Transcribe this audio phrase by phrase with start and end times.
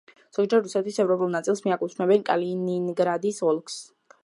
[0.35, 3.81] ზოგჯერ რუსეთის ევროპულ ნაწილს მიაკუთვნებენ კალინინგრადის ოლქს.